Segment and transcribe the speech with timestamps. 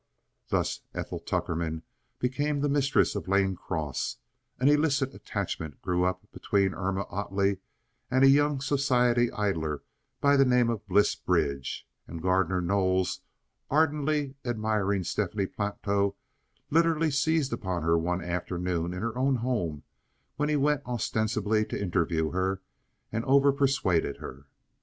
[0.47, 1.83] Thus Ethel Tuckerman
[2.17, 4.17] became the mistress of Lane Cross;
[4.59, 7.59] an illicit attachment grew up between Irma Ottley
[8.09, 9.83] and a young society idler
[10.19, 13.21] by the name of Bliss Bridge; and Gardner Knowles,
[13.69, 16.15] ardently admiring Stephanie Platow
[16.71, 19.83] literally seized upon her one afternoon in her own home,
[20.35, 22.59] when he went ostensibly to interview her,
[23.11, 24.47] and overpersuaded her.